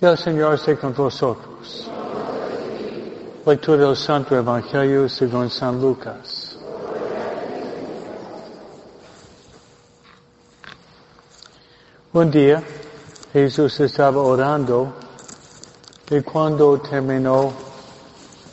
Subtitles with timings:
[0.00, 1.90] Que el Señor esté con vosotros.
[3.44, 6.58] Lectura del Santo Evangelio según San Lucas.
[12.14, 12.62] Un día
[13.34, 14.90] Jesús estaba orando
[16.10, 17.52] y cuando terminó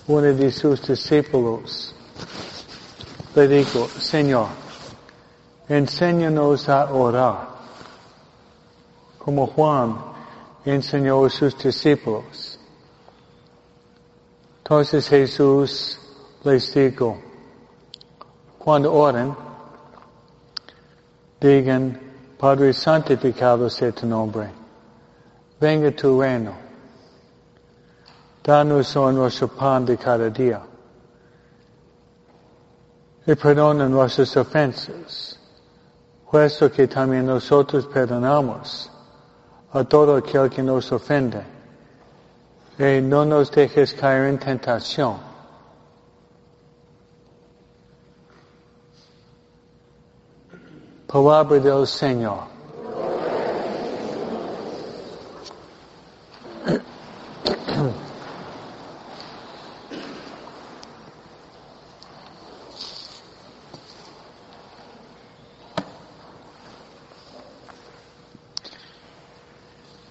[0.07, 1.95] uno de sus discípulos
[3.35, 4.47] le dijo, Señor,
[5.69, 7.47] enséñanos a orar,
[9.17, 10.16] como Juan
[10.71, 12.59] enseñó a sus discípulos.
[14.59, 15.99] Entonces Jesús
[16.43, 17.17] les dijo,
[18.57, 19.33] cuando oren,
[21.39, 21.99] digan,
[22.37, 24.51] Padre santificado sea tu nombre,
[25.59, 26.53] venga tu reino,
[28.43, 30.61] danos hoy nuestro pan de cada día,
[33.25, 35.39] y perdona nuestras ofensas,
[36.29, 38.91] puesto que también nosotros perdonamos
[39.77, 41.41] a todo aquel que nos ofende.
[42.79, 45.17] Y no nos dejes caer en tentación.
[51.07, 52.56] Palabra del Señor.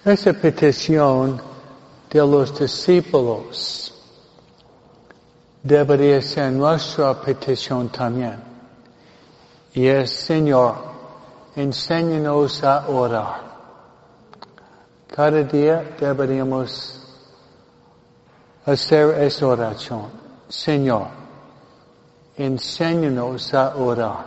[0.07, 1.41] Esa petición
[2.09, 3.93] de los discípulos
[5.61, 8.41] debería ser nuestra petición también.
[9.73, 10.75] Y es, Señor,
[11.57, 13.41] enséñanos a orar.
[15.13, 17.01] Cada día deberíamos
[18.65, 20.05] hacer esa oración.
[20.47, 21.07] Señor,
[22.37, 24.25] enséñanos a orar.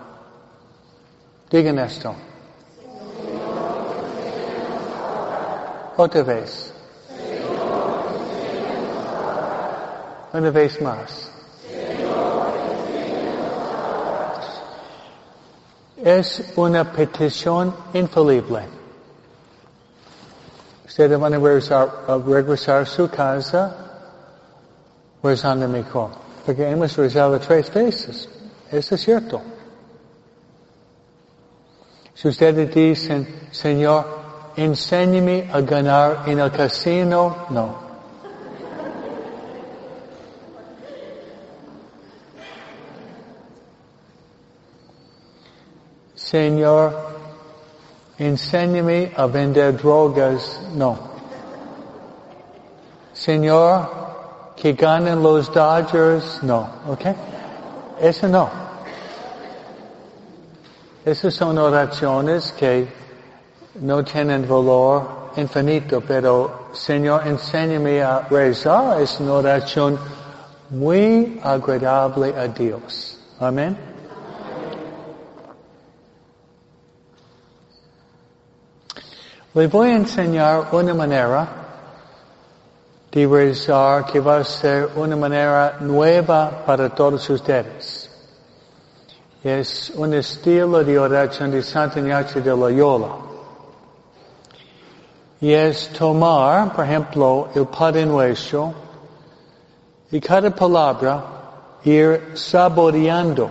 [1.50, 2.14] Digan esto.
[6.02, 6.72] Otra vez.
[10.32, 11.30] Una vez más.
[16.02, 18.62] Es una petición infalible.
[20.86, 23.76] Ustedes van a regresar, a regresar a su casa
[25.22, 26.12] rezando mejor.
[26.46, 28.26] Porque hemos rezado tres veces.
[28.70, 29.42] Eso es cierto.
[32.14, 34.19] Si ustedes dicen, Señor,
[34.56, 37.90] enséñame a ganar en el casino, no.
[46.14, 46.94] Señor,
[48.18, 50.96] enséñame a vender drogas, no.
[53.12, 53.90] Señor,
[54.56, 57.00] que ganen los Dodgers, no, ¿ok?
[58.00, 58.48] Eso no.
[61.04, 62.86] Esas son oraciones que
[63.74, 69.00] no tienen valor infinito, pero Señor, enséñame a rezar.
[69.00, 69.98] Es una oración
[70.70, 73.18] muy agradable a Dios.
[73.38, 73.76] Amén.
[79.52, 81.48] Le voy a enseñar una manera
[83.10, 88.08] de rezar que va a ser una manera nueva para todos ustedes.
[89.42, 93.29] Es un estilo de oración de Santa Ignacio de Loyola.
[95.40, 98.04] Y es tomar, por ejemplo, el Padre
[100.10, 101.24] y cada palabra
[101.84, 103.48] ir saboreando.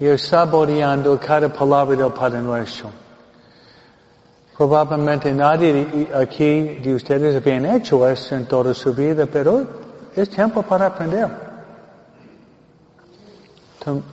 [0.00, 2.90] Ir saboreando cada palabra del Padre Nuestro.
[4.56, 9.66] Probablemente nadie aquí de ustedes habían hecho eso en toda su vida, pero
[10.16, 11.28] es tiempo para aprender.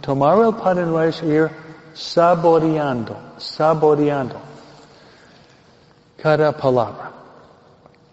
[0.02, 0.86] Tomar el Padre
[1.24, 1.50] y ir
[1.94, 4.51] saboreando, saboreando
[6.22, 7.12] cada palabra.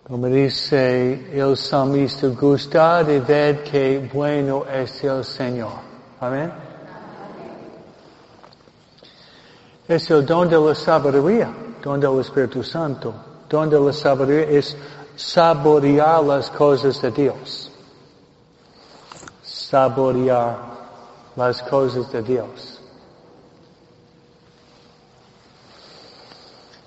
[0.07, 5.73] Como dice el salmista, gustad y ved que bueno es el Señor.
[6.21, 6.51] Amén.
[9.87, 11.53] Es el don de la sabiduría
[11.83, 13.15] don del Espíritu Santo.
[13.49, 14.77] Don de la sabiduría es
[15.17, 17.71] saborear las cosas de Dios.
[19.43, 20.57] Saborear
[21.37, 22.78] las cosas de Dios.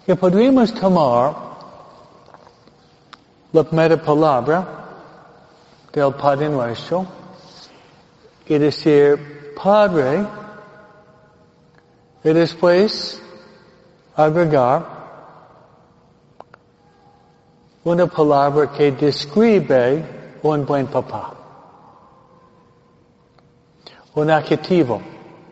[0.08, 1.36] Y podríamos tomar
[3.52, 4.68] la primera palabra
[5.94, 7.06] del Padre Nuestro
[8.48, 10.26] y decir Padre
[12.24, 13.22] y después
[14.16, 14.86] agregar
[17.84, 21.34] una palabra que describe un buen papá.
[24.16, 25.00] Un adjetivo,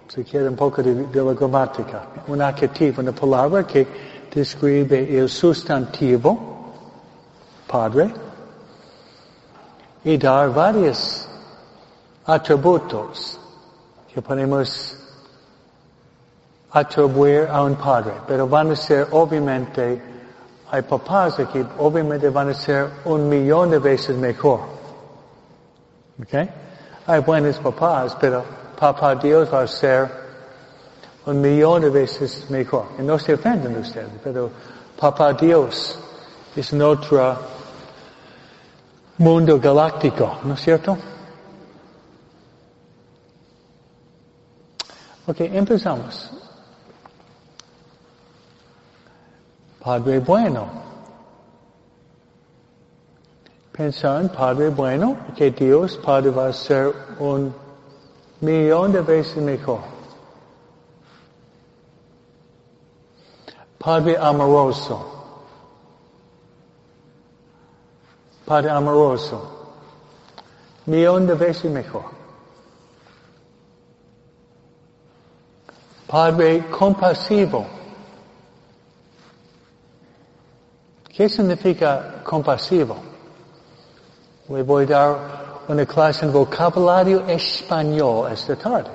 [0.08, 2.08] si quiere un poco de, de, la gramática.
[2.28, 6.58] Un adjetivo, una palabra que describe el sustantivo
[7.68, 8.12] Padre
[10.04, 11.28] y dar varios
[12.26, 13.40] atributos
[14.14, 14.98] que podemos
[16.72, 20.02] atribuir a un padre, pero van a ser obviamente,
[20.72, 24.62] hay papás que obviamente van a ser un millón de veces mejor.
[26.22, 26.50] ¿Ok?
[27.08, 28.44] Hay buenos papás, pero
[28.80, 30.29] papá Dios va a ser
[31.26, 32.86] un millón de veces mejor.
[32.98, 34.50] Y no se ofenden ustedes, pero
[35.00, 36.00] papá Dios
[36.56, 37.38] es otro
[39.18, 40.98] mundo galáctico, ¿no es cierto?
[45.28, 46.32] Ok, empezamos.
[49.84, 50.68] Padre bueno.
[53.72, 57.54] Pensar en Padre bueno, que Dios Padre va a ser un
[58.42, 59.80] millón de veces mejor.
[63.90, 65.04] Padre amoroso.
[68.46, 69.42] Padre amoroso.
[70.86, 72.06] Millón de veces mejor.
[76.06, 77.66] Padre compasivo.
[81.08, 82.96] ¿Qué significa compasivo?
[84.50, 85.18] Le voy a dar
[85.68, 88.92] una clase en vocabulario español esta tarde.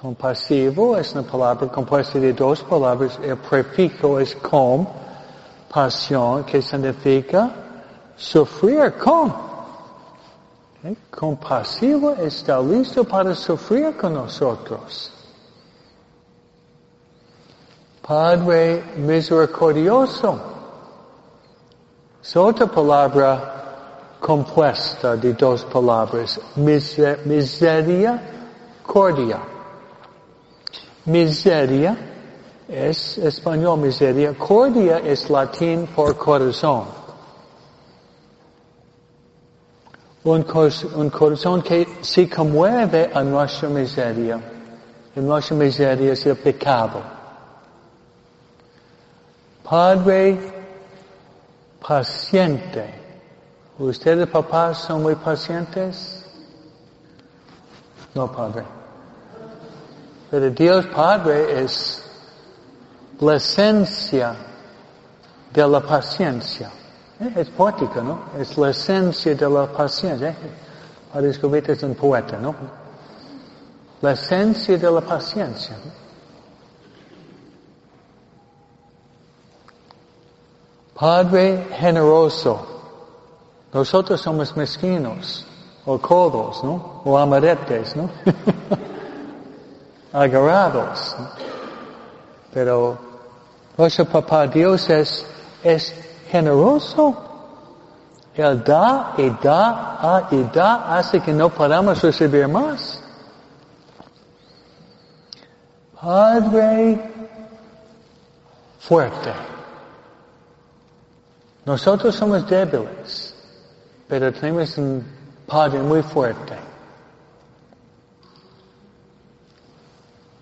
[0.00, 3.18] Compasivo es una palabra compuesta de dos palabras.
[3.20, 4.86] El prefijo es com,
[5.68, 7.50] pasión, que significa
[8.16, 9.34] sufrir con.
[11.10, 15.10] Compasivo está listo para sufrir con nosotros.
[18.06, 20.40] Padre misericordioso.
[22.22, 26.40] Es otra palabra compuesta de dos palabras.
[26.54, 28.22] Miseria,
[28.86, 29.57] cordia.
[31.08, 31.96] Miseria
[32.68, 34.34] es español miseria.
[34.34, 36.84] Cordia es latín por corazón.
[40.24, 40.44] Un,
[40.96, 44.38] un corazón que se conmueve a nuestra miseria.
[45.16, 47.00] Y nuestra miseria es el pecado.
[49.64, 50.38] Padre
[51.80, 52.94] paciente.
[53.78, 56.26] ¿Ustedes papás son muy pacientes?
[58.14, 58.77] No, Padre.
[60.30, 62.04] Pero Dios Padre es
[63.20, 64.36] la esencia
[65.52, 66.70] de la paciencia.
[67.20, 68.20] Eh, es poética, ¿no?
[68.38, 70.36] Es la esencia de la paciencia.
[71.12, 72.54] Padre Escobita es un poeta, ¿no?
[74.02, 75.76] La esencia de la paciencia.
[80.94, 82.66] Padre generoso.
[83.72, 85.46] Nosotros somos mezquinos,
[85.84, 87.02] o codos, ¿no?
[87.04, 88.10] O amaretes, ¿no?
[90.12, 91.16] Agarrados.
[92.52, 92.98] Pero
[93.76, 95.26] nuestro papá Dios es,
[95.62, 95.94] es
[96.30, 97.24] generoso.
[98.34, 103.02] Él da y da ah, y da hace que no podamos recibir más.
[106.00, 107.00] Padre
[108.78, 109.32] fuerte.
[111.64, 113.34] Nosotros somos débiles,
[114.06, 115.04] pero tenemos un
[115.46, 116.57] Padre muy fuerte.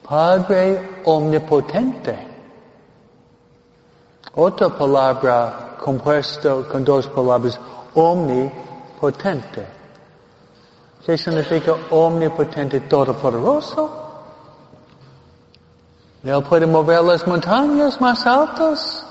[0.09, 2.17] Padre omnipotente.
[4.35, 7.59] Otra palabra compuesta con dos palabras,
[7.95, 9.67] omnipotente.
[11.05, 14.07] ¿Qué significa omnipotente todopoderoso?
[16.23, 19.07] Él puede mover las montañas más altas.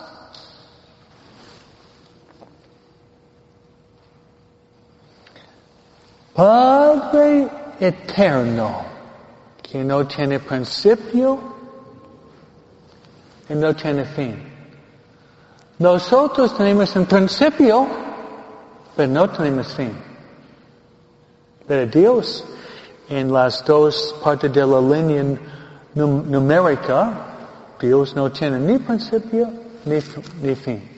[6.33, 8.94] Padre eterno,
[9.75, 11.37] que no tiene principio
[13.49, 14.41] y no tiene fin.
[15.79, 17.85] Nosotros tenemos un principio,
[18.95, 19.91] pero no tenemos fin.
[21.67, 22.45] Pero Dios,
[23.09, 25.37] en las dos partes de la línea
[25.93, 27.11] numérica,
[27.77, 29.51] Dios no tiene ni principio
[29.83, 30.89] ni, fin.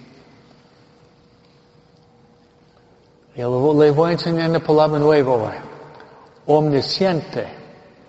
[3.34, 5.56] Y le voy a enseñar una palabra nueva hoy.
[6.46, 7.57] Omnisciente.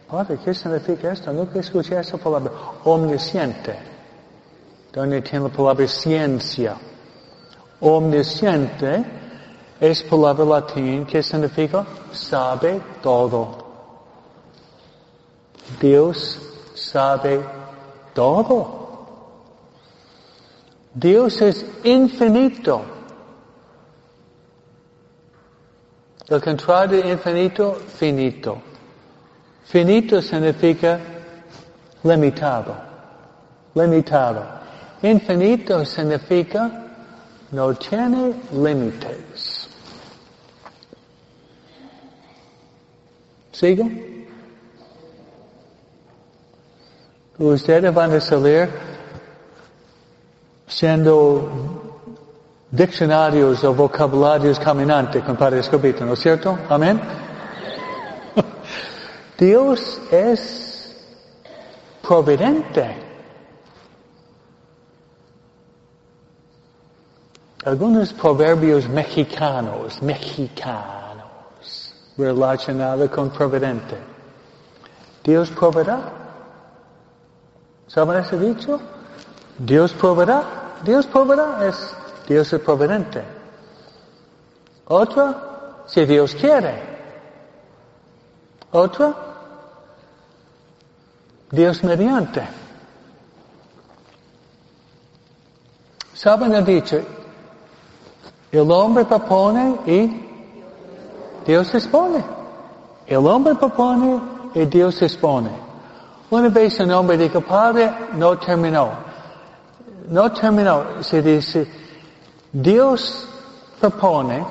[0.08, 1.30] Padre, ¿qué significa esto?
[1.32, 2.50] Nunca escuché esa palabra.
[2.84, 3.78] Omnisciente.
[4.90, 6.76] Donde tiene la palabra ciencia.
[7.80, 9.04] Omnisciente
[9.78, 13.66] es palabra latín que significa sabe todo.
[15.78, 16.40] Dios
[16.74, 17.44] sabe
[18.14, 18.78] todo.
[20.94, 22.82] Dios es infinito.
[26.28, 28.67] El contrario de infinito, finito.
[29.68, 30.98] Finito significa
[32.02, 32.74] limitado.
[33.74, 34.42] Limitado.
[35.02, 36.70] Infinito significa
[37.52, 39.68] no tiene límites.
[43.52, 43.90] ¿Sigo?
[47.38, 48.70] Ustedes van a salir
[50.66, 52.08] siendo
[52.70, 56.58] diccionarios o vocabularios caminantes con Padre Escobito, ¿no es cierto?
[56.68, 57.27] Amén.
[59.38, 60.96] Dios es
[62.02, 62.96] providente.
[67.64, 73.96] Algunos proverbios mexicanos, mexicanos, relacionados con providente.
[75.22, 76.12] Dios proveerá.
[77.86, 78.80] ¿Saben ese dicho?
[79.58, 80.42] Dios proveerá.
[80.84, 81.94] Dios proveerá es
[82.28, 83.24] Dios es providente.
[84.84, 86.82] Otra, si Dios quiere.
[88.70, 89.27] Otra,
[91.50, 92.42] Dios mediante.
[96.14, 97.00] ¿Saben el dicho?
[98.50, 100.26] El hombre propone y
[101.46, 102.24] Dios dispone.
[103.06, 104.20] El hombre propone
[104.54, 105.50] y Dios dispone.
[106.30, 108.90] Una vez un hombre dijo, Padre, no terminó.
[110.08, 111.02] No terminó.
[111.02, 111.66] Se dice,
[112.52, 113.28] Dios
[113.80, 114.44] propone,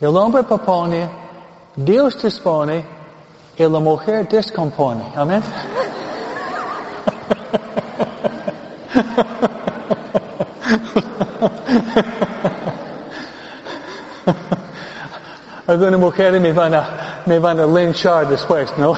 [0.00, 1.08] el hombre propone,
[1.76, 2.95] Dios dispone
[3.58, 5.04] y la mujer descompone.
[5.14, 5.42] Amén.
[15.66, 18.94] Algunas mujeres me van a, me van a linchar después, ¿no?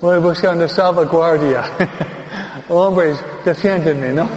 [0.00, 1.62] Voy a buscar una salvaguardia.
[2.68, 4.28] Hombres, defiéndeme, ¿no?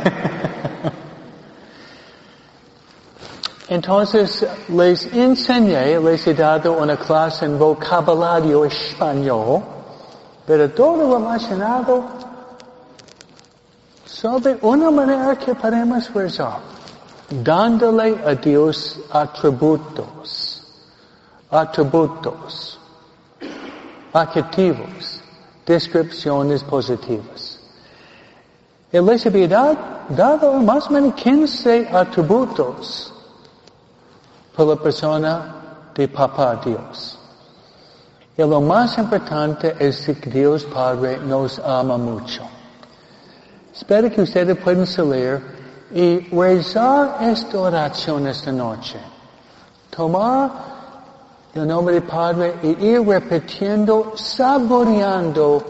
[3.70, 9.62] Entonces les enseñé, les he dado una clase en vocabulario español,
[10.46, 12.06] pero todo relacionado
[14.06, 16.60] sobre una manera que podemos rezar,
[17.30, 20.64] dándole a Dios atributos,
[21.52, 22.80] atributos,
[24.14, 25.22] adjetivos,
[25.66, 27.60] descripciones positivas.
[28.94, 29.76] Él les había
[30.08, 33.14] dado más o menos 15 atributos
[34.58, 35.56] por la persona
[35.94, 37.20] de Papá Dios.
[38.36, 42.42] Y lo más importante es que Dios Padre nos ama mucho.
[43.72, 45.40] Espero que ustedes puedan salir
[45.94, 49.00] y rezar esta oración esta noche.
[49.92, 50.50] Tomar
[51.54, 55.64] el nombre del Padre y ir repitiendo, saboreando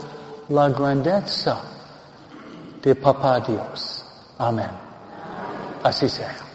[0.48, 1.58] la grandeza
[2.82, 4.06] de Papá Dios.
[4.38, 4.70] Amén.
[5.84, 6.47] Así sea.